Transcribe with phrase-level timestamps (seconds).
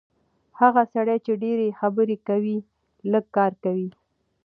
[0.59, 2.57] هغه سړی چې ډېرې خبرې کوي،
[3.11, 3.89] لږ کار کوي.